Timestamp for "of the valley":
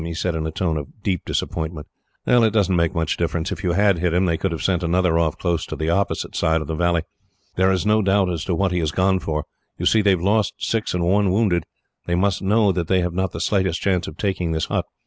6.59-7.03